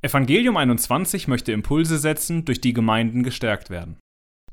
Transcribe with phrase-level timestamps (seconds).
[0.00, 3.96] Evangelium 21 möchte Impulse setzen, durch die Gemeinden gestärkt werden.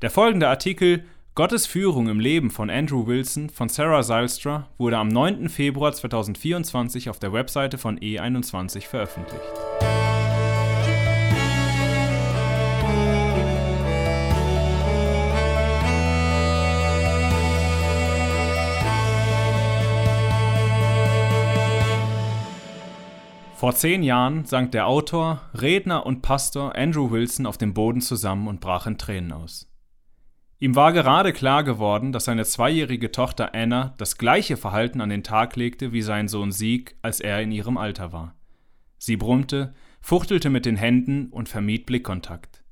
[0.02, 1.04] Der folgende Artikel
[1.36, 5.48] Gottes Führung im Leben von Andrew Wilson von Sarah Zylstra wurde am 9.
[5.48, 9.44] Februar 2024 auf der Webseite von E21 veröffentlicht.
[23.56, 28.48] Vor zehn Jahren sank der Autor, Redner und Pastor Andrew Wilson auf dem Boden zusammen
[28.48, 29.66] und brach in Tränen aus.
[30.58, 35.22] Ihm war gerade klar geworden, dass seine zweijährige Tochter Anna das gleiche Verhalten an den
[35.22, 38.34] Tag legte wie sein Sohn Sieg, als er in ihrem Alter war.
[38.98, 42.62] Sie brummte, fuchtelte mit den Händen und vermied Blickkontakt.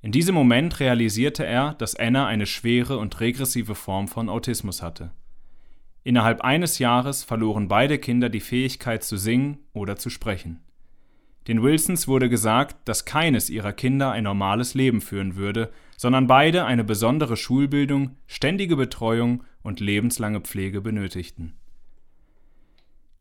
[0.00, 5.10] In diesem Moment realisierte er, dass Anna eine schwere und regressive Form von Autismus hatte.
[6.06, 10.60] Innerhalb eines Jahres verloren beide Kinder die Fähigkeit zu singen oder zu sprechen.
[11.48, 16.64] Den Wilsons wurde gesagt, dass keines ihrer Kinder ein normales Leben führen würde, sondern beide
[16.64, 21.54] eine besondere Schulbildung, ständige Betreuung und lebenslange Pflege benötigten.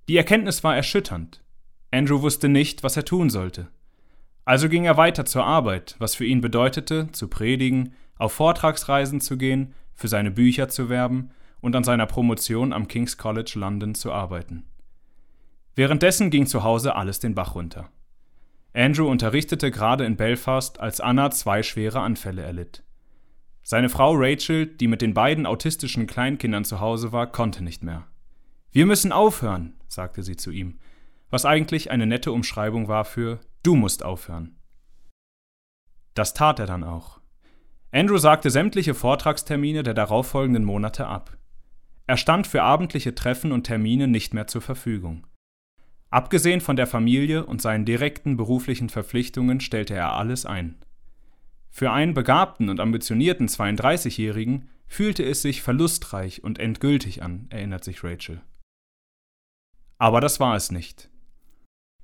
[0.08, 1.42] Die Erkenntnis war erschütternd.
[1.90, 3.68] Andrew wusste nicht, was er tun sollte.
[4.44, 9.40] Also ging er weiter zur Arbeit, was für ihn bedeutete, zu predigen, auf Vortragsreisen zu
[9.40, 11.32] gehen, für seine Bücher zu werben
[11.66, 14.68] und an seiner Promotion am King's College London zu arbeiten.
[15.74, 17.90] Währenddessen ging zu Hause alles den Bach runter.
[18.74, 22.84] Andrew unterrichtete gerade in Belfast, als Anna zwei schwere Anfälle erlitt.
[23.64, 28.06] Seine Frau Rachel, die mit den beiden autistischen Kleinkindern zu Hause war, konnte nicht mehr.
[28.72, 30.78] Wir müssen aufhören, sagte sie zu ihm,
[31.32, 34.56] was eigentlich eine nette Umschreibung war für Du musst aufhören.
[36.14, 37.20] Das tat er dann auch.
[37.92, 41.36] Andrew sagte sämtliche Vortragstermine der darauffolgenden Monate ab.
[42.08, 45.26] Er stand für abendliche Treffen und Termine nicht mehr zur Verfügung.
[46.10, 50.76] Abgesehen von der Familie und seinen direkten beruflichen Verpflichtungen stellte er alles ein.
[51.72, 58.04] Für einen begabten und ambitionierten 32-Jährigen fühlte es sich verlustreich und endgültig an, erinnert sich
[58.04, 58.42] Rachel.
[59.98, 61.10] Aber das war es nicht.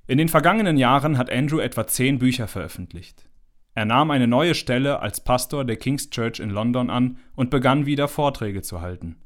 [0.06, 3.28] In den vergangenen Jahren hat Andrew etwa zehn Bücher veröffentlicht.
[3.74, 7.86] Er nahm eine neue Stelle als Pastor der King's Church in London an und begann
[7.86, 9.16] wieder Vorträge zu halten.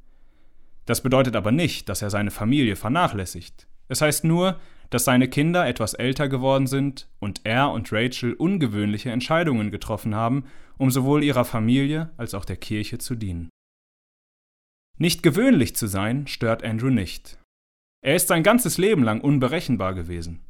[0.87, 3.67] Das bedeutet aber nicht, dass er seine Familie vernachlässigt.
[3.89, 4.59] Es heißt nur,
[4.91, 10.45] dass seine Kinder etwas älter geworden sind und er und Rachel ungewöhnliche Entscheidungen getroffen haben,
[10.79, 13.51] um sowohl ihrer Familie als auch der Kirche zu dienen.
[14.99, 17.39] Nicht gewöhnlich zu sein stört Andrew nicht.
[18.03, 20.45] Er ist sein ganzes Leben lang unberechenbar gewesen.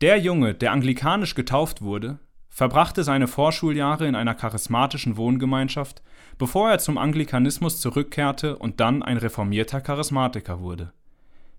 [0.00, 2.18] Der Junge, der anglikanisch getauft wurde,
[2.52, 6.02] verbrachte seine Vorschuljahre in einer charismatischen Wohngemeinschaft,
[6.36, 10.92] bevor er zum Anglikanismus zurückkehrte und dann ein reformierter Charismatiker wurde.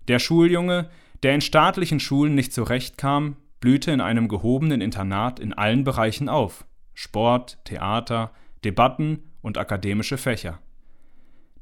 [0.06, 0.88] Der Schuljunge,
[1.24, 6.64] der in staatlichen Schulen nicht zurechtkam, blühte in einem gehobenen Internat in allen Bereichen auf
[6.94, 8.30] Sport, Theater,
[8.64, 10.60] Debatten und akademische Fächer.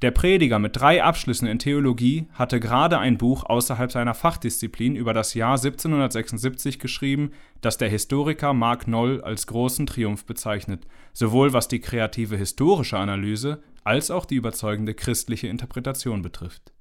[0.02, 5.14] Der Prediger mit drei Abschlüssen in Theologie hatte gerade ein Buch außerhalb seiner Fachdisziplin über
[5.14, 7.30] das Jahr 1776 geschrieben,
[7.60, 13.62] das der Historiker Mark Noll als großen Triumph bezeichnet, sowohl was die kreative historische Analyse
[13.84, 16.72] als auch die überzeugende christliche Interpretation betrifft.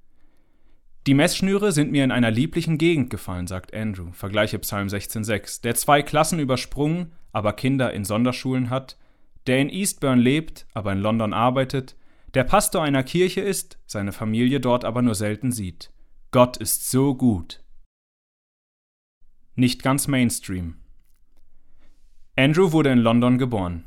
[1.06, 5.76] Die Messschnüre sind mir in einer lieblichen Gegend gefallen, sagt Andrew, vergleiche Psalm 16,6, der
[5.76, 8.98] zwei Klassen übersprungen, aber Kinder in Sonderschulen hat,
[9.46, 11.96] der in Eastbourne lebt, aber in London arbeitet,
[12.34, 15.92] der Pastor einer Kirche ist, seine Familie dort aber nur selten sieht.
[16.32, 17.62] Gott ist so gut.
[19.56, 20.78] Nicht ganz Mainstream.
[22.38, 23.84] Andrew wurde in London geboren.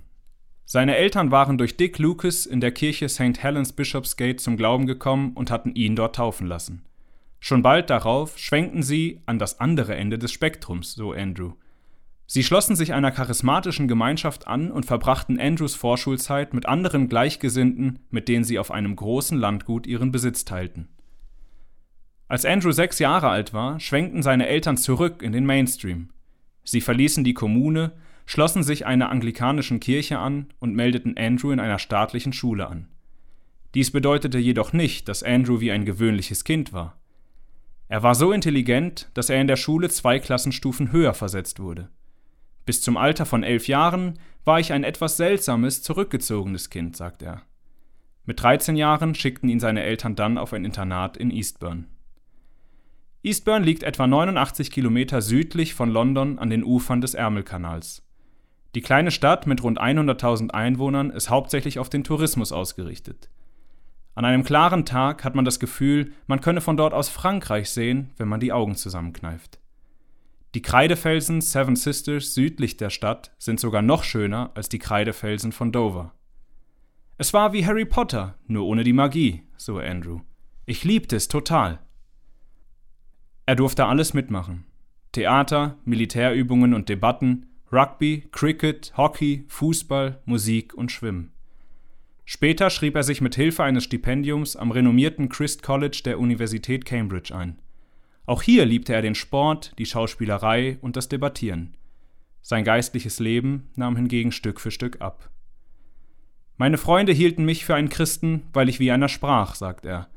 [0.66, 3.42] Seine Eltern waren durch Dick Lucas in der Kirche St.
[3.42, 6.84] Helens Bishopsgate zum Glauben gekommen und hatten ihn dort taufen lassen.
[7.40, 11.52] Schon bald darauf schwenkten sie an das andere Ende des Spektrums, so Andrew.
[12.26, 18.28] Sie schlossen sich einer charismatischen Gemeinschaft an und verbrachten Andrews Vorschulzeit mit anderen Gleichgesinnten, mit
[18.28, 20.88] denen sie auf einem großen Landgut ihren Besitz teilten.
[22.26, 26.08] Als Andrew sechs Jahre alt war, schwenkten seine Eltern zurück in den Mainstream.
[26.64, 27.92] Sie verließen die Kommune,
[28.24, 32.88] schlossen sich einer anglikanischen Kirche an und meldeten Andrew in einer staatlichen Schule an.
[33.74, 36.98] Dies bedeutete jedoch nicht, dass Andrew wie ein gewöhnliches Kind war.
[37.88, 41.90] Er war so intelligent, dass er in der Schule zwei Klassenstufen höher versetzt wurde.
[42.64, 47.42] Bis zum Alter von elf Jahren war ich ein etwas seltsames, zurückgezogenes Kind, sagt er.
[48.24, 51.84] Mit 13 Jahren schickten ihn seine Eltern dann auf ein Internat in Eastbourne.
[53.22, 58.02] Eastbourne liegt etwa 89 Kilometer südlich von London an den Ufern des Ärmelkanals.
[58.74, 63.30] Die kleine Stadt mit rund 100.000 Einwohnern ist hauptsächlich auf den Tourismus ausgerichtet.
[64.14, 68.10] An einem klaren Tag hat man das Gefühl, man könne von dort aus Frankreich sehen,
[68.16, 69.58] wenn man die Augen zusammenkneift.
[70.54, 75.72] Die Kreidefelsen Seven Sisters südlich der Stadt sind sogar noch schöner als die Kreidefelsen von
[75.72, 76.14] Dover.
[77.18, 80.20] Es war wie Harry Potter, nur ohne die Magie, so Andrew.
[80.64, 81.80] Ich liebte es total.
[83.46, 84.64] Er durfte alles mitmachen.
[85.10, 91.32] Theater, Militärübungen und Debatten, Rugby, Cricket, Hockey, Fußball, Musik und Schwimmen.
[92.24, 97.34] Später schrieb er sich mit Hilfe eines Stipendiums am renommierten Christ College der Universität Cambridge
[97.34, 97.58] ein.
[98.26, 101.76] Auch hier liebte er den Sport, die Schauspielerei und das Debattieren.
[102.40, 105.30] Sein geistliches Leben nahm hingegen Stück für Stück ab.
[106.56, 110.08] Meine Freunde hielten mich für einen Christen, weil ich wie einer sprach, sagt er.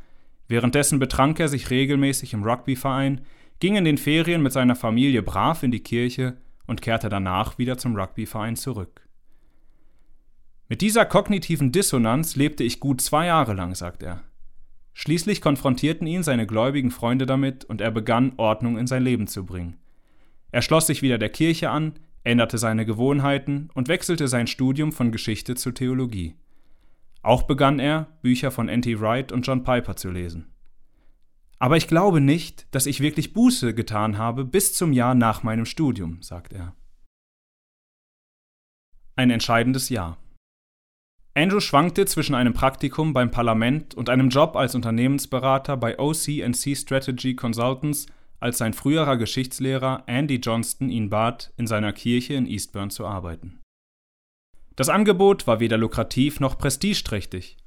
[0.47, 3.21] Währenddessen betrank er sich regelmäßig im Rugbyverein,
[3.59, 6.37] ging in den Ferien mit seiner Familie brav in die Kirche
[6.67, 9.07] und kehrte danach wieder zum Rugbyverein zurück.
[10.69, 14.23] Mit dieser kognitiven Dissonanz lebte ich gut zwei Jahre lang, sagt er.
[14.99, 19.45] Schließlich konfrontierten ihn seine gläubigen Freunde damit und er begann, Ordnung in sein Leben zu
[19.45, 19.77] bringen.
[20.51, 25.11] Er schloss sich wieder der Kirche an, änderte seine Gewohnheiten und wechselte sein Studium von
[25.11, 26.33] Geschichte zu Theologie.
[27.21, 28.99] Auch begann er, Bücher von N.T.
[28.99, 30.51] Wright und John Piper zu lesen.
[31.59, 35.65] Aber ich glaube nicht, dass ich wirklich Buße getan habe bis zum Jahr nach meinem
[35.65, 36.75] Studium, sagt er.
[39.15, 40.17] Ein entscheidendes Jahr.
[41.37, 47.35] Andrew schwankte zwischen einem Praktikum beim Parlament und einem Job als Unternehmensberater bei OC&C Strategy
[47.35, 48.07] Consultants,
[48.39, 53.59] als sein früherer Geschichtslehrer Andy Johnston ihn bat, in seiner Kirche in Eastbourne zu arbeiten.
[54.75, 57.57] Das Angebot war weder lukrativ noch prestigeträchtig.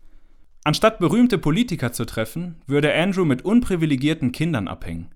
[0.64, 5.14] Anstatt berühmte Politiker zu treffen, würde Andrew mit unprivilegierten Kindern abhängen.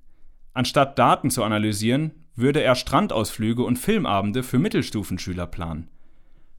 [0.52, 5.88] Anstatt Daten zu analysieren, würde er Strandausflüge und Filmabende für Mittelstufenschüler planen.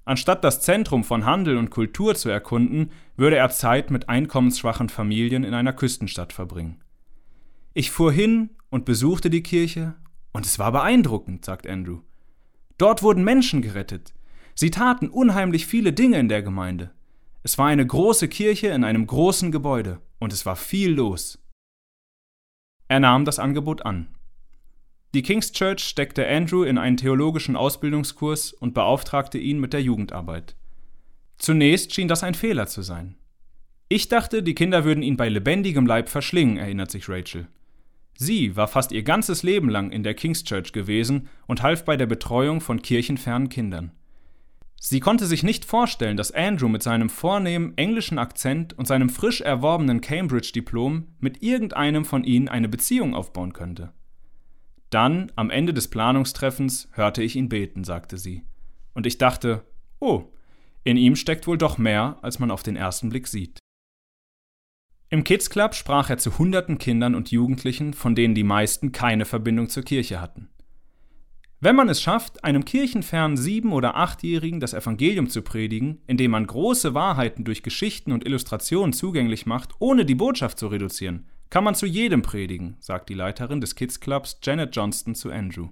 [0.06, 5.44] Anstatt das Zentrum von Handel und Kultur zu erkunden, würde er Zeit mit einkommensschwachen Familien
[5.44, 6.82] in einer Küstenstadt verbringen.
[7.74, 9.96] Ich fuhr hin und besuchte die Kirche,
[10.32, 12.02] und es war beeindruckend, sagt Andrew.
[12.78, 14.14] Dort wurden Menschen gerettet.
[14.54, 16.92] Sie taten unheimlich viele Dinge in der Gemeinde.
[17.42, 21.40] Es war eine große Kirche in einem großen Gebäude und es war viel los.
[22.88, 24.15] Er nahm das Angebot an.
[25.16, 30.58] Die King's Church steckte Andrew in einen theologischen Ausbildungskurs und beauftragte ihn mit der Jugendarbeit.
[31.38, 33.16] Zunächst schien das ein Fehler zu sein.
[33.88, 37.48] Ich dachte, die Kinder würden ihn bei lebendigem Leib verschlingen, erinnert sich Rachel.
[38.18, 41.96] Sie war fast ihr ganzes Leben lang in der King's Church gewesen und half bei
[41.96, 43.92] der Betreuung von kirchenfernen Kindern.
[44.82, 49.40] Sie konnte sich nicht vorstellen, dass Andrew mit seinem vornehmen englischen Akzent und seinem frisch
[49.40, 53.94] erworbenen Cambridge-Diplom mit irgendeinem von ihnen eine Beziehung aufbauen könnte.
[54.96, 58.46] Dann, am Ende des Planungstreffens, hörte ich ihn beten, sagte sie.
[58.94, 59.66] Und ich dachte,
[60.00, 60.32] oh,
[60.86, 63.60] in ihm steckt wohl doch mehr, als man auf den ersten Blick sieht.
[65.10, 69.26] Im Kids Club sprach er zu hunderten Kindern und Jugendlichen, von denen die meisten keine
[69.26, 70.48] Verbindung zur Kirche hatten.
[71.60, 76.48] Wenn man es schafft, einem kirchenfernen Sieben- oder Achtjährigen das Evangelium zu predigen, indem man
[76.48, 81.74] große Wahrheiten durch Geschichten und Illustrationen zugänglich macht, ohne die Botschaft zu reduzieren, kann man
[81.74, 85.70] zu jedem predigen, sagt die Leiterin des Kids Clubs Janet Johnston zu Andrew.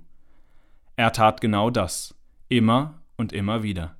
[0.95, 2.15] Er tat genau das,
[2.47, 3.97] immer und immer wieder.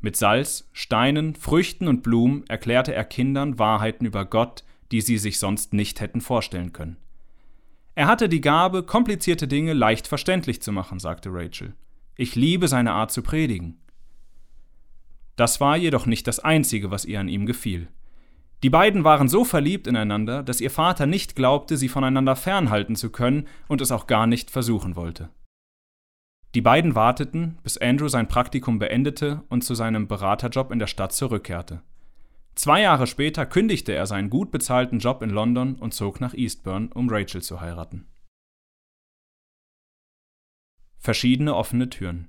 [0.00, 5.38] Mit Salz, Steinen, Früchten und Blumen erklärte er Kindern Wahrheiten über Gott, die sie sich
[5.38, 6.96] sonst nicht hätten vorstellen können.
[7.94, 11.74] Er hatte die Gabe, komplizierte Dinge leicht verständlich zu machen, sagte Rachel.
[12.16, 13.76] Ich liebe seine Art zu predigen.
[15.36, 17.88] Das war jedoch nicht das Einzige, was ihr an ihm gefiel.
[18.62, 23.10] Die beiden waren so verliebt ineinander, dass ihr Vater nicht glaubte, sie voneinander fernhalten zu
[23.10, 25.30] können und es auch gar nicht versuchen wollte.
[26.54, 31.12] Die beiden warteten, bis Andrew sein Praktikum beendete und zu seinem Beraterjob in der Stadt
[31.12, 31.82] zurückkehrte.
[32.54, 36.90] Zwei Jahre später kündigte er seinen gut bezahlten Job in London und zog nach Eastbourne,
[36.92, 38.08] um Rachel zu heiraten.
[40.98, 42.28] Verschiedene offene Türen.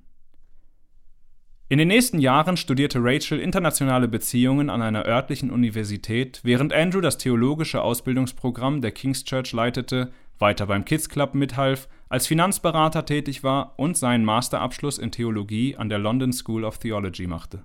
[1.72, 7.18] In den nächsten Jahren studierte Rachel internationale Beziehungen an einer örtlichen Universität, während Andrew das
[7.18, 13.80] theologische Ausbildungsprogramm der King's Church leitete, weiter beim Kids Club mithalf, als Finanzberater tätig war
[13.80, 17.64] und seinen Masterabschluss in Theologie an der London School of Theology machte.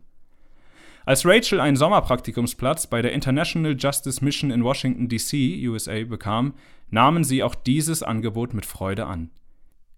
[1.05, 6.55] Als Rachel einen Sommerpraktikumsplatz bei der International Justice Mission in Washington, D.C., USA, bekam,
[6.91, 9.31] nahmen sie auch dieses Angebot mit Freude an.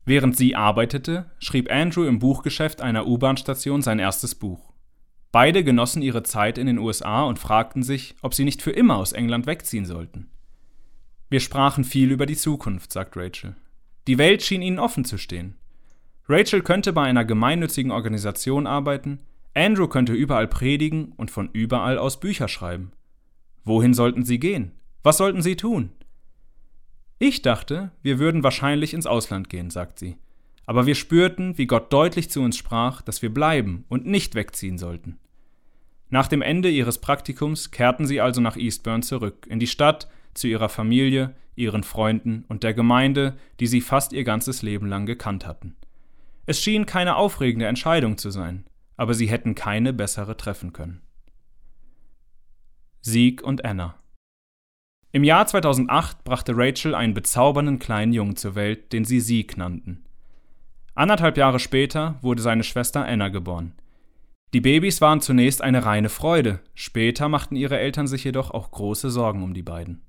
[0.08, 4.72] Während sie arbeitete, schrieb Andrew im Buchgeschäft einer U-Bahn-Station sein erstes Buch.
[5.32, 8.96] Beide genossen ihre Zeit in den USA und fragten sich, ob sie nicht für immer
[8.96, 10.30] aus England wegziehen sollten.
[11.28, 13.54] Wir sprachen viel über die Zukunft, sagt Rachel.
[14.06, 15.56] Die Welt schien ihnen offen zu stehen.
[16.26, 19.18] Rachel könnte bei einer gemeinnützigen Organisation arbeiten,
[19.52, 22.92] Andrew könnte überall predigen und von überall aus Bücher schreiben.
[23.62, 24.72] Wohin sollten sie gehen?
[25.02, 25.90] Was sollten sie tun?
[27.18, 30.16] Ich dachte, wir würden wahrscheinlich ins Ausland gehen, sagt sie.
[30.68, 34.76] aber wir spürten, wie Gott deutlich zu uns sprach, dass wir bleiben und nicht wegziehen
[34.76, 35.18] sollten.
[36.10, 40.46] Nach dem Ende ihres Praktikums kehrten sie also nach Eastburn zurück, in die Stadt, zu
[40.46, 45.46] ihrer Familie, ihren Freunden und der Gemeinde, die sie fast ihr ganzes Leben lang gekannt
[45.46, 45.74] hatten.
[46.44, 48.66] Es schien keine aufregende Entscheidung zu sein,
[48.98, 51.00] aber sie hätten keine bessere treffen können.
[53.00, 53.94] Sieg und Anna
[55.10, 60.04] Im Jahr 2008 brachte Rachel einen bezaubernden kleinen Jungen zur Welt, den sie Sieg nannten.
[60.94, 63.72] Anderthalb Jahre später wurde seine Schwester Anna geboren.
[64.52, 69.08] Die Babys waren zunächst eine reine Freude, später machten ihre Eltern sich jedoch auch große
[69.08, 70.02] Sorgen um die beiden.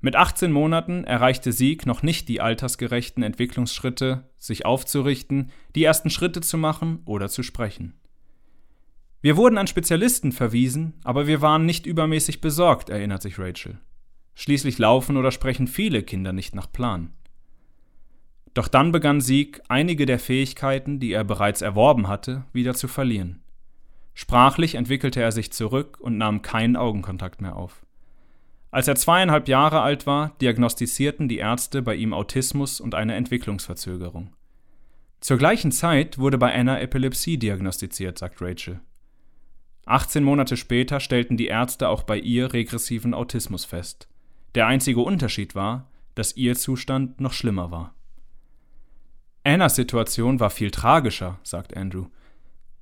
[0.00, 6.40] Mit 18 Monaten erreichte Sieg noch nicht die altersgerechten Entwicklungsschritte, sich aufzurichten, die ersten Schritte
[6.40, 7.94] zu machen oder zu sprechen.
[9.20, 13.80] Wir wurden an Spezialisten verwiesen, aber wir waren nicht übermäßig besorgt, erinnert sich Rachel.
[14.40, 17.10] Schließlich laufen oder sprechen viele Kinder nicht nach Plan.
[18.54, 23.42] Doch dann begann Sieg, einige der Fähigkeiten, die er bereits erworben hatte, wieder zu verlieren.
[24.14, 27.84] Sprachlich entwickelte er sich zurück und nahm keinen Augenkontakt mehr auf.
[28.70, 34.36] Als er zweieinhalb Jahre alt war, diagnostizierten die Ärzte bei ihm Autismus und eine Entwicklungsverzögerung.
[35.18, 38.78] Zur gleichen Zeit wurde bei Anna Epilepsie diagnostiziert, sagt Rachel.
[39.86, 44.07] 18 Monate später stellten die Ärzte auch bei ihr regressiven Autismus fest.
[44.58, 45.86] Der einzige Unterschied war,
[46.16, 47.94] dass ihr Zustand noch schlimmer war.
[49.44, 52.06] Annas Situation war viel tragischer, sagt Andrew.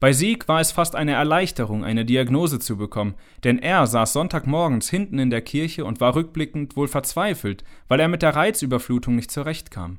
[0.00, 3.14] Bei Sieg war es fast eine Erleichterung, eine Diagnose zu bekommen,
[3.44, 8.08] denn er saß Sonntagmorgens hinten in der Kirche und war rückblickend wohl verzweifelt, weil er
[8.08, 9.98] mit der Reizüberflutung nicht zurechtkam.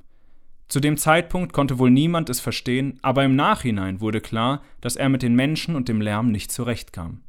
[0.70, 5.10] Zu dem Zeitpunkt konnte wohl niemand es verstehen, aber im Nachhinein wurde klar, dass er
[5.10, 7.22] mit den Menschen und dem Lärm nicht zurechtkam.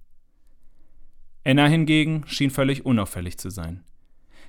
[1.44, 3.84] Anna hingegen schien völlig unauffällig zu sein.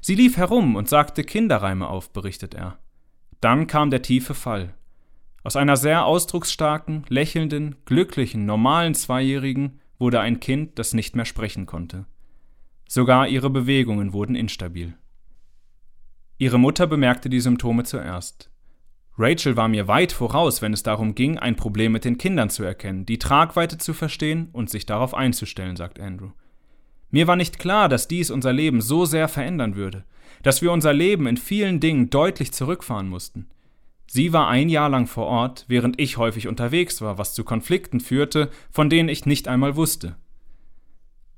[0.02, 2.80] Sie lief herum und sagte Kinderreime auf, berichtet er.
[3.42, 4.74] Dann kam der tiefe Fall.
[5.44, 11.66] Aus einer sehr ausdrucksstarken, lächelnden, glücklichen, normalen Zweijährigen wurde ein Kind, das nicht mehr sprechen
[11.66, 12.06] konnte.
[12.88, 14.96] Sogar ihre Bewegungen wurden instabil.
[16.38, 18.50] Ihre Mutter bemerkte die Symptome zuerst.
[19.18, 22.64] Rachel war mir weit voraus, wenn es darum ging, ein Problem mit den Kindern zu
[22.64, 26.32] erkennen, die Tragweite zu verstehen und sich darauf einzustellen, sagt Andrew.
[27.12, 30.06] Mir war nicht klar, dass dies unser Leben so sehr verändern würde,
[30.44, 33.48] dass wir unser Leben in vielen Dingen deutlich zurückfahren mussten.
[34.08, 38.00] Sie war ein Jahr lang vor Ort, während ich häufig unterwegs war, was zu Konflikten
[38.00, 40.16] führte, von denen ich nicht einmal wusste.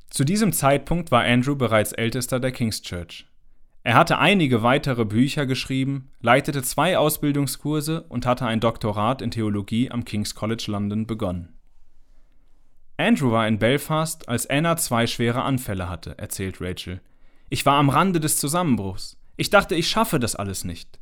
[0.09, 3.25] Zu diesem Zeitpunkt war Andrew bereits ältester der King's Church.
[3.83, 9.89] Er hatte einige weitere Bücher geschrieben, leitete zwei Ausbildungskurse und hatte ein Doktorat in Theologie
[9.89, 11.53] am King's College London begonnen.
[13.01, 17.01] Andrew war in Belfast, als Anna zwei schwere Anfälle hatte, erzählt Rachel.
[17.49, 19.17] Ich war am Rande des Zusammenbruchs.
[19.37, 20.99] Ich dachte, ich schaffe das alles nicht.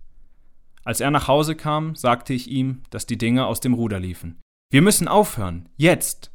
[0.84, 4.40] Als er nach Hause kam, sagte ich ihm, dass die Dinge aus dem Ruder liefen.
[4.72, 6.32] Wir müssen aufhören, jetzt.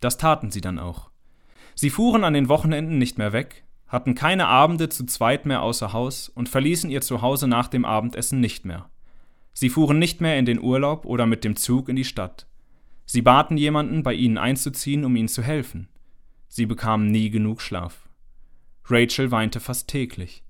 [0.00, 1.10] Das taten sie dann auch.
[1.74, 5.92] Sie fuhren an den Wochenenden nicht mehr weg, hatten keine Abende zu zweit mehr außer
[5.92, 8.90] Haus und verließen ihr Zuhause nach dem Abendessen nicht mehr.
[9.52, 12.47] Sie fuhren nicht mehr in den Urlaub oder mit dem Zug in die Stadt.
[13.10, 15.88] Sie baten jemanden, bei ihnen einzuziehen, um ihnen zu helfen.
[16.46, 18.06] Sie bekamen nie genug Schlaf.
[18.84, 20.44] Rachel weinte fast täglich.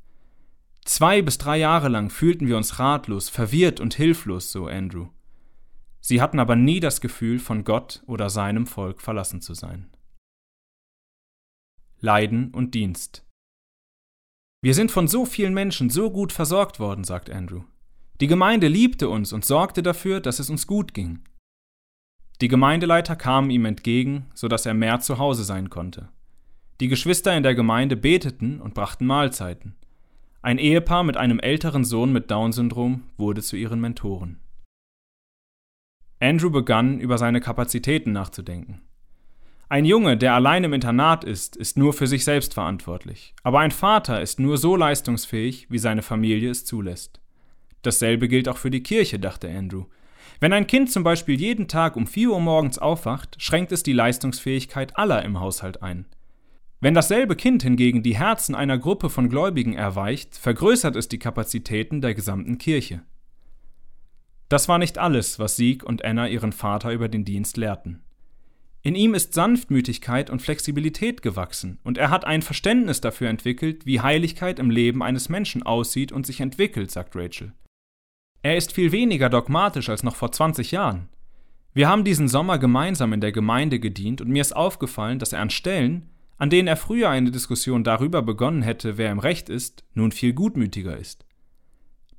[0.84, 5.06] Zwei bis drei Jahre lang fühlten wir uns ratlos, verwirrt und hilflos, so Andrew.
[6.00, 9.88] Sie hatten aber nie das Gefühl, von Gott oder seinem Volk verlassen zu sein.
[12.00, 13.24] Leiden und Dienst
[14.62, 17.62] Wir sind von so vielen Menschen so gut versorgt worden, sagt Andrew.
[18.20, 21.22] Die Gemeinde liebte uns und sorgte dafür, dass es uns gut ging.
[22.40, 26.09] Die Gemeindeleiter kamen ihm entgegen, so dass er mehr zu Hause sein konnte.
[26.80, 29.75] Die Geschwister in der Gemeinde beteten und brachten Mahlzeiten.
[30.40, 34.38] Ein Ehepaar mit einem älteren Sohn mit Down-Syndrom wurde zu ihren Mentoren.
[36.21, 38.83] Andrew begann, über seine Kapazitäten nachzudenken.
[39.68, 43.71] Ein Junge, der allein im Internat ist, ist nur für sich selbst verantwortlich, aber ein
[43.71, 47.21] Vater ist nur so leistungsfähig, wie seine Familie es zulässt.
[47.83, 49.85] Dasselbe gilt auch für die Kirche, dachte Andrew.
[50.40, 53.92] Wenn ein Kind zum Beispiel jeden Tag um 4 Uhr morgens aufwacht, schränkt es die
[53.92, 56.07] Leistungsfähigkeit aller im Haushalt ein.
[56.80, 62.00] Wenn dasselbe Kind hingegen die Herzen einer Gruppe von Gläubigen erweicht, vergrößert es die Kapazitäten
[62.00, 63.02] der gesamten Kirche.
[64.49, 68.04] Das war nicht alles, was Sieg und Anna ihren Vater über den Dienst lehrten.
[68.83, 74.00] In ihm ist Sanftmütigkeit und Flexibilität gewachsen, und er hat ein Verständnis dafür entwickelt, wie
[74.00, 77.52] Heiligkeit im Leben eines Menschen aussieht und sich entwickelt, sagt Rachel.
[78.42, 81.09] Er ist viel weniger dogmatisch als noch vor 20 Jahren.
[81.75, 85.40] Wir haben diesen Sommer gemeinsam in der Gemeinde gedient und mir ist aufgefallen, dass er
[85.40, 89.85] an Stellen, an denen er früher eine Diskussion darüber begonnen hätte, wer im Recht ist,
[89.95, 91.26] nun viel gutmütiger ist.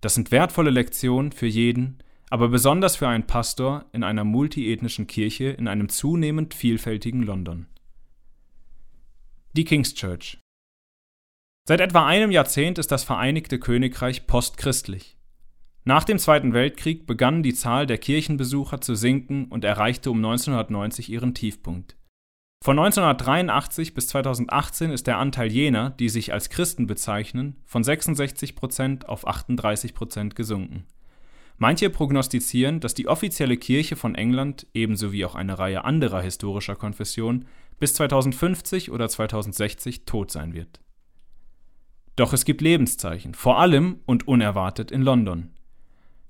[0.01, 1.99] Das sind wertvolle Lektionen für jeden,
[2.29, 7.65] aber besonders für einen Pastor in einer multiethnischen Kirche in einem zunehmend vielfältigen London.
[9.53, 10.37] Die King's Church
[11.67, 15.18] Seit etwa einem Jahrzehnt ist das Vereinigte Königreich postchristlich.
[15.85, 21.09] Nach dem Zweiten Weltkrieg begann die Zahl der Kirchenbesucher zu sinken und erreichte um 1990
[21.09, 21.95] ihren Tiefpunkt.
[22.61, 28.55] Von 1983 bis 2018 ist der Anteil jener, die sich als Christen bezeichnen, von 66
[28.55, 30.85] Prozent auf 38 Prozent gesunken.
[31.57, 36.75] Manche prognostizieren, dass die offizielle Kirche von England ebenso wie auch eine Reihe anderer historischer
[36.75, 37.45] Konfessionen
[37.79, 40.81] bis 2050 oder 2060 tot sein wird.
[42.17, 45.51] Doch es gibt Lebenszeichen, vor allem und unerwartet in London.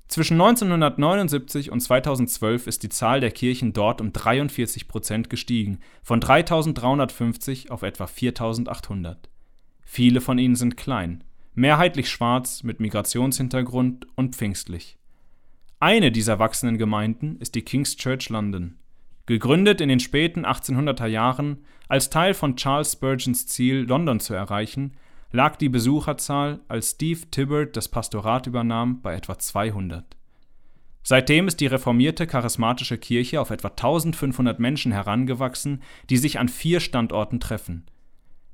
[0.10, 6.20] Zwischen 1979 und 2012 ist die Zahl der Kirchen dort um 43 Prozent gestiegen, von
[6.20, 9.30] 3350 auf etwa 4800.
[9.86, 11.24] Viele von ihnen sind klein,
[11.54, 14.98] mehrheitlich schwarz mit Migrationshintergrund und pfingstlich.
[15.80, 18.80] Eine dieser wachsenden Gemeinden ist die King's Church London.
[19.28, 24.94] Gegründet in den späten 1800er Jahren als Teil von Charles Spurgeons Ziel, London zu erreichen,
[25.32, 30.16] lag die Besucherzahl, als Steve Tibbert das Pastorat übernahm, bei etwa 200.
[31.04, 36.80] Seitdem ist die reformierte charismatische Kirche auf etwa 1500 Menschen herangewachsen, die sich an vier
[36.80, 37.86] Standorten treffen.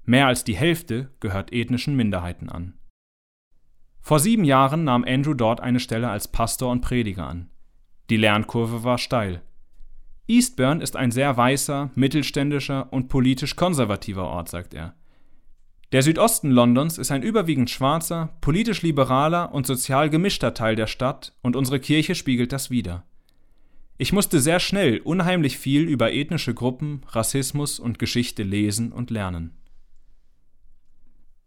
[0.06, 2.74] Mehr als die Hälfte gehört ethnischen Minderheiten an.
[4.02, 7.50] Vor sieben Jahren nahm Andrew dort eine Stelle als Pastor und Prediger an.
[8.12, 9.42] Die Lernkurve war steil.
[10.28, 14.94] Eastburn ist ein sehr weißer, mittelständischer und politisch konservativer Ort, sagt er.
[15.92, 21.34] Der Südosten Londons ist ein überwiegend schwarzer, politisch liberaler und sozial gemischter Teil der Stadt
[21.42, 23.04] und unsere Kirche spiegelt das wider.
[23.98, 29.52] Ich musste sehr schnell unheimlich viel über ethnische Gruppen, Rassismus und Geschichte lesen und lernen.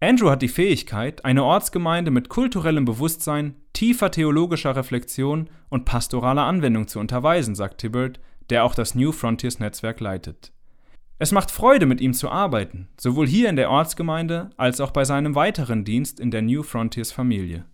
[0.00, 6.86] Andrew hat die Fähigkeit, eine Ortsgemeinde mit kulturellem Bewusstsein, tiefer theologischer Reflexion und pastoraler Anwendung
[6.86, 10.52] zu unterweisen, sagt Tibbert, der auch das New Frontiers Netzwerk leitet.
[11.20, 15.04] Es macht Freude, mit ihm zu arbeiten, sowohl hier in der Ortsgemeinde als auch bei
[15.04, 17.64] seinem weiteren Dienst in der New Frontiers Familie.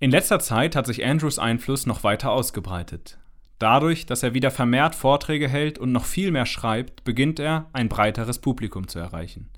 [0.00, 3.18] In letzter Zeit hat sich Andrews Einfluss noch weiter ausgebreitet.
[3.58, 7.88] Dadurch, dass er wieder vermehrt Vorträge hält und noch viel mehr schreibt, beginnt er, ein
[7.88, 9.50] breiteres Publikum zu erreichen.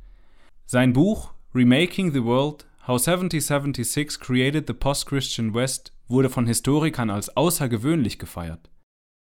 [0.66, 7.36] Sein Buch Remaking the World How 7076 Created the Post-Christian West wurde von Historikern als
[7.36, 8.68] außergewöhnlich gefeiert.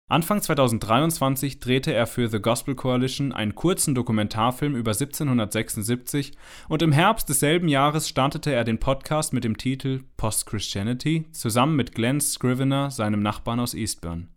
[0.08, 6.34] Anfang 2023 drehte er für The Gospel Coalition einen kurzen Dokumentarfilm über 1776
[6.70, 11.76] und im Herbst desselben Jahres startete er den Podcast mit dem Titel Post Christianity zusammen
[11.76, 14.28] mit Glenn Scrivener, seinem Nachbarn aus Eastbourne.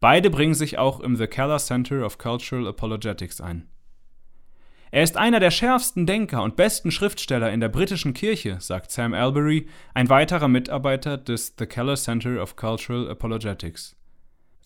[0.00, 3.68] Beide bringen sich auch im The Keller Center of Cultural Apologetics ein.
[4.90, 9.14] Er ist einer der schärfsten Denker und besten Schriftsteller in der britischen Kirche, sagt Sam
[9.14, 13.97] Albury, ein weiterer Mitarbeiter des The Keller Center of Cultural Apologetics.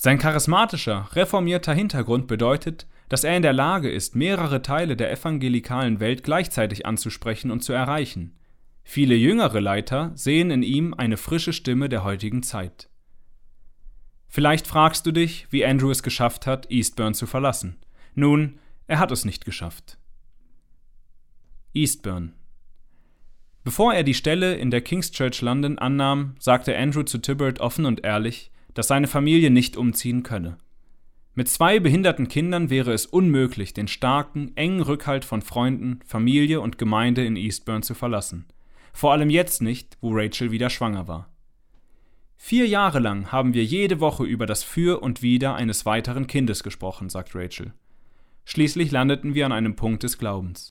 [0.05, 6.01] Sein charismatischer, reformierter Hintergrund bedeutet, dass er in der Lage ist, mehrere Teile der evangelikalen
[6.01, 8.37] Welt gleichzeitig anzusprechen und zu erreichen.
[8.83, 12.89] Viele jüngere Leiter sehen in ihm eine frische Stimme der heutigen Zeit.
[14.27, 17.77] Vielleicht fragst du dich, wie Andrew es geschafft hat, Eastburn zu verlassen.
[18.17, 19.99] Nun, er hat es nicht geschafft.
[21.75, 22.33] Eastburn
[23.63, 27.87] Bevor er die Stelle in der King's Church London annahm, sagte Andrew zu Tibbert offen
[27.87, 30.59] und ehrlich, dass seine Familie nicht umziehen könne.
[31.35, 36.77] Mit zwei behinderten Kindern wäre es unmöglich, den starken, engen Rückhalt von Freunden, Familie und
[36.77, 38.47] Gemeinde in Eastbourne zu verlassen.
[38.93, 41.31] Vor allem jetzt nicht, wo Rachel wieder schwanger war.
[42.37, 46.63] Vier Jahre lang haben wir jede Woche über das Für und Wider eines weiteren Kindes
[46.63, 47.73] gesprochen, sagt Rachel.
[48.45, 50.71] Schließlich landeten wir an einem Punkt des Glaubens.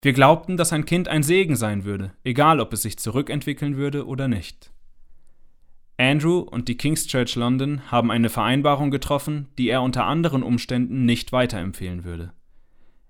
[0.00, 4.06] Wir glaubten, dass ein Kind ein Segen sein würde, egal ob es sich zurückentwickeln würde
[4.06, 4.72] oder nicht.
[6.00, 11.04] Andrew und die King's Church London haben eine Vereinbarung getroffen, die er unter anderen Umständen
[11.04, 12.32] nicht weiterempfehlen würde.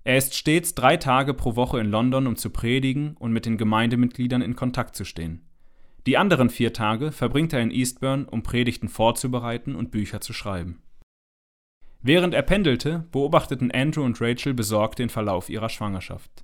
[0.03, 3.59] Er ist stets drei Tage pro Woche in London, um zu predigen und mit den
[3.59, 5.45] Gemeindemitgliedern in Kontakt zu stehen.
[6.07, 10.81] Die anderen vier Tage verbringt er in Eastbourne, um Predigten vorzubereiten und Bücher zu schreiben.
[12.01, 16.43] Während er pendelte, beobachteten Andrew und Rachel besorgt den Verlauf ihrer Schwangerschaft.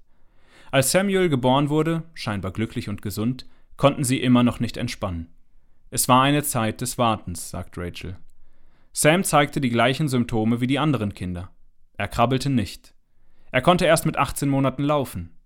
[0.69, 5.29] Als Samuel geboren wurde, scheinbar glücklich und gesund, konnten sie immer noch nicht entspannen.
[5.89, 8.17] Es war eine Zeit des Wartens, sagt Rachel.
[8.91, 11.51] Sam zeigte die gleichen Symptome wie die anderen Kinder.
[11.97, 12.93] Er krabbelte nicht.
[13.51, 15.37] Er konnte erst mit 18 Monaten laufen.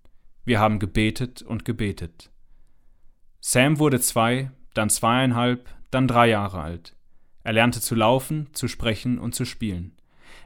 [0.44, 2.30] Wir haben gebetet und gebetet.
[3.40, 6.96] Sam wurde zwei, dann zweieinhalb, dann drei Jahre alt.
[7.42, 9.96] Er lernte zu laufen, zu sprechen und zu spielen.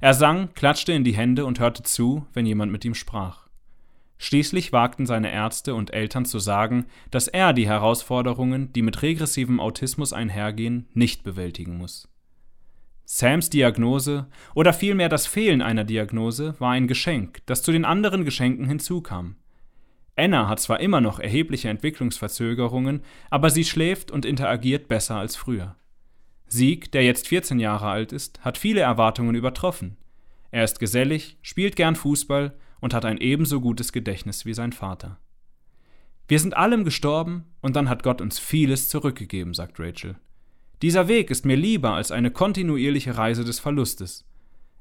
[0.01, 3.44] Er sang, klatschte in die Hände und hörte zu, wenn jemand mit ihm sprach.
[4.19, 9.61] Schließlich wagten seine Ärzte und Eltern zu sagen, dass er die Herausforderungen, die mit regressivem
[9.61, 12.09] Autismus einhergehen, nicht bewältigen muss.
[13.05, 18.25] Sams Diagnose oder vielmehr das Fehlen einer Diagnose war ein Geschenk, das zu den anderen
[18.25, 19.37] Geschenken hinzukam.
[20.17, 25.77] Anna hat zwar immer noch erhebliche Entwicklungsverzögerungen, aber sie schläft und interagiert besser als früher.
[26.47, 29.97] Sieg, der jetzt 14 Jahre alt ist, hat viele Erwartungen übertroffen.
[30.51, 35.19] Er ist gesellig, spielt gern Fußball und hat ein ebenso gutes Gedächtnis wie sein Vater.
[36.29, 40.17] Wir sind allem gestorben und dann hat Gott uns vieles zurückgegeben, sagt Rachel.
[40.83, 44.29] Dieser Weg ist mir lieber als eine kontinuierliche Reise des Verlustes.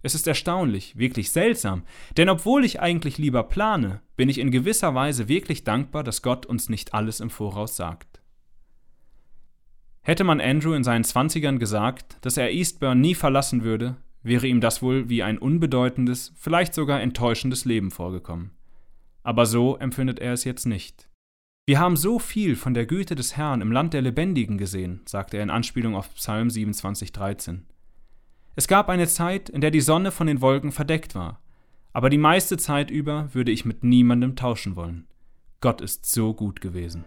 [0.01, 1.83] Es ist erstaunlich, wirklich seltsam,
[2.17, 6.45] denn obwohl ich eigentlich lieber plane, bin ich in gewisser Weise wirklich dankbar, dass Gott
[6.45, 8.21] uns nicht alles im Voraus sagt.
[10.01, 14.61] Hätte man Andrew in seinen Zwanzigern gesagt, dass er Eastburn nie verlassen würde, wäre ihm
[14.61, 18.51] das wohl wie ein unbedeutendes, vielleicht sogar enttäuschendes Leben vorgekommen.
[19.21, 21.09] Aber so empfindet er es jetzt nicht.
[21.65, 25.37] Wir haben so viel von der Güte des Herrn im Land der Lebendigen gesehen, sagte
[25.37, 27.59] er in Anspielung auf Psalm 27,13.
[28.55, 31.41] Es gab eine Zeit, in der die Sonne von den Wolken verdeckt war,
[31.93, 35.07] aber die meiste Zeit über würde ich mit niemandem tauschen wollen.
[35.61, 37.05] Gott ist so gut gewesen.